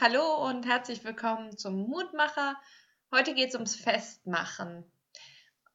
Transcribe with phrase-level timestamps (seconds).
[0.00, 2.56] Hallo und herzlich willkommen zum Mutmacher.
[3.14, 4.90] Heute geht es ums Festmachen.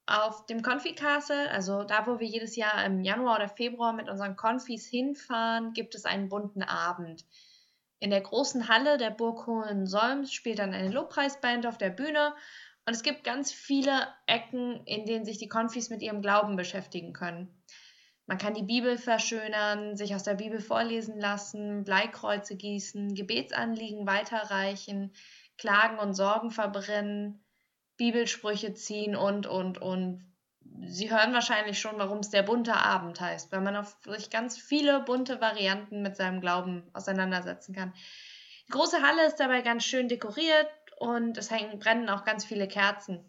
[0.08, 4.10] Auf dem Konfi Castle, also da, wo wir jedes Jahr im Januar oder Februar mit
[4.10, 7.26] unseren Konfis hinfahren, gibt es einen bunten Abend.
[8.00, 12.34] In der großen Halle der Burg Hohensolms spielt dann eine Lobpreisband auf der Bühne
[12.88, 17.14] und es gibt ganz viele Ecken, in denen sich die Konfis mit ihrem Glauben beschäftigen
[17.14, 17.64] können.
[18.28, 25.14] Man kann die Bibel verschönern, sich aus der Bibel vorlesen lassen, Bleikreuze gießen, Gebetsanliegen weiterreichen,
[25.58, 27.42] Klagen und Sorgen verbrennen,
[27.96, 30.26] Bibelsprüche ziehen und, und, und.
[30.86, 34.58] Sie hören wahrscheinlich schon, warum es der bunte Abend heißt, weil man auf sich ganz
[34.58, 37.94] viele bunte Varianten mit seinem Glauben auseinandersetzen kann.
[38.68, 42.68] Die große Halle ist dabei ganz schön dekoriert und es hängen, brennen auch ganz viele
[42.68, 43.24] Kerzen.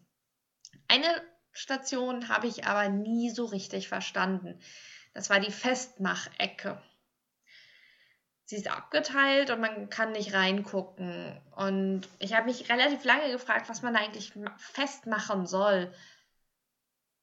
[0.88, 1.06] Eine
[1.52, 4.60] Station habe ich aber nie so richtig verstanden.
[5.14, 6.80] Das war die Festmachecke.
[8.44, 11.38] Sie ist abgeteilt und man kann nicht reingucken.
[11.54, 15.92] Und ich habe mich relativ lange gefragt, was man da eigentlich festmachen soll.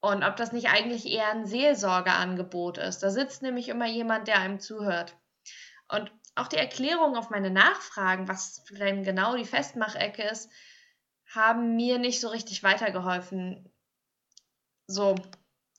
[0.01, 2.99] Und ob das nicht eigentlich eher ein Seelsorgeangebot ist.
[2.99, 5.17] Da sitzt nämlich immer jemand, der einem zuhört.
[5.87, 10.51] Und auch die Erklärung auf meine Nachfragen, was denn genau die Festmachecke ist,
[11.33, 13.71] haben mir nicht so richtig weitergeholfen.
[14.87, 15.15] So,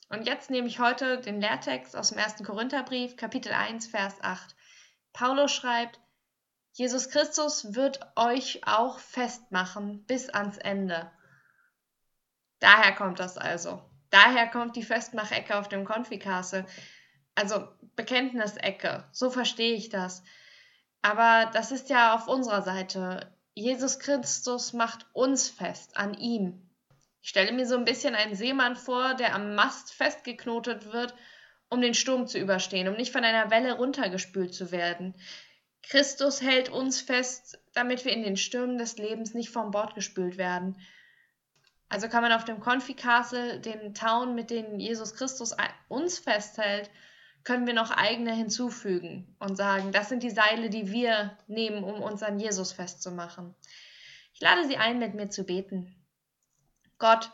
[0.09, 2.43] und jetzt nehme ich heute den Lehrtext aus dem 1.
[2.45, 4.57] Korintherbrief, Kapitel 1, Vers 8.
[5.13, 6.01] Paulus schreibt,
[6.73, 11.11] Jesus Christus wird euch auch festmachen bis ans Ende.
[12.59, 13.83] Daher kommt das also.
[14.11, 16.67] Daher kommt die Festmachecke auf dem Konfikase.
[17.35, 19.05] Also Bekenntnisecke.
[19.13, 20.23] So verstehe ich das.
[21.03, 23.35] Aber das ist ja auf unserer Seite.
[23.55, 26.67] Jesus Christus macht uns fest an ihm.
[27.27, 31.13] Ich stelle mir so ein bisschen einen Seemann vor, der am Mast festgeknotet wird,
[31.69, 35.13] um den Sturm zu überstehen, um nicht von einer Welle runtergespült zu werden.
[35.83, 40.39] Christus hält uns fest, damit wir in den Stürmen des Lebens nicht vom Bord gespült
[40.39, 40.81] werden.
[41.89, 45.53] Also kann man auf dem Konfikasel den Tauen, mit denen Jesus Christus
[45.89, 46.89] uns festhält,
[47.43, 52.03] können wir noch eigene hinzufügen und sagen, das sind die Seile, die wir nehmen, um
[52.03, 53.57] uns an Jesus festzumachen.
[54.33, 55.93] Ich lade Sie ein, mit mir zu beten.
[56.99, 57.31] Gott,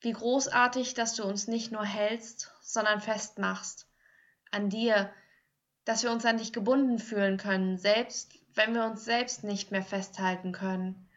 [0.00, 3.86] wie großartig, dass du uns nicht nur hältst, sondern festmachst.
[4.50, 5.12] An dir,
[5.84, 9.82] dass wir uns an dich gebunden fühlen können, selbst wenn wir uns selbst nicht mehr
[9.82, 11.08] festhalten können.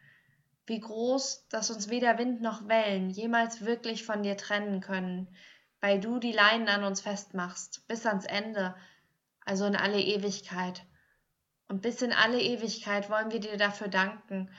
[0.66, 5.34] Wie groß, dass uns weder Wind noch Wellen jemals wirklich von dir trennen können,
[5.80, 8.74] weil du die Leinen an uns festmachst, bis ans Ende,
[9.44, 10.84] also in alle Ewigkeit.
[11.68, 14.50] Und bis in alle Ewigkeit wollen wir dir dafür danken,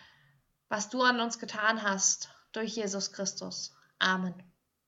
[0.68, 3.76] was du an uns getan hast durch Jesus Christus.
[4.00, 4.53] Amen.